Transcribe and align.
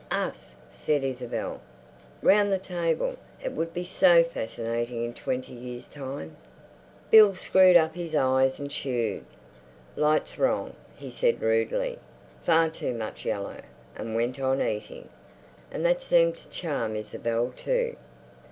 "Us," 0.11 0.55
said 0.71 1.03
Isabel, 1.03 1.61
"round 2.23 2.51
the 2.51 2.57
table. 2.57 3.17
It 3.43 3.51
would 3.51 3.71
be 3.71 3.83
so 3.85 4.23
fascinating 4.23 5.03
in 5.05 5.13
twenty 5.13 5.53
years' 5.53 5.87
time." 5.87 6.37
Bill 7.11 7.35
screwed 7.35 7.77
up 7.77 7.93
his 7.93 8.15
eyes 8.15 8.59
and 8.59 8.71
chewed. 8.71 9.25
"Light's 9.95 10.39
wrong," 10.39 10.73
he 10.95 11.11
said 11.11 11.39
rudely, 11.39 11.99
"far 12.41 12.69
too 12.71 12.95
much 12.95 13.25
yellow"; 13.25 13.61
and 13.95 14.15
went 14.15 14.39
on 14.39 14.59
eating. 14.59 15.07
And 15.69 15.85
that 15.85 16.01
seemed 16.01 16.35
to 16.37 16.49
charm 16.49 16.95
Isabel, 16.95 17.53
too. 17.55 17.95